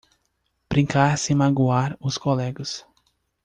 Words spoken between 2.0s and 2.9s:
colegas.